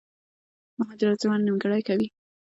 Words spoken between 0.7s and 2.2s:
مهاجرت ژوند نيمګړی کوي